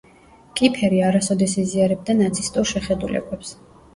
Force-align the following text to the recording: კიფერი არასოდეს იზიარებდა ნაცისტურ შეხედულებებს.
კიფერი 0.59 1.01
არასოდეს 1.07 1.53
იზიარებდა 1.63 2.17
ნაცისტურ 2.21 2.67
შეხედულებებს. 2.73 3.53